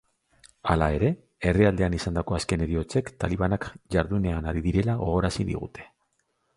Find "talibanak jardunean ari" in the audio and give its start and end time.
3.25-4.69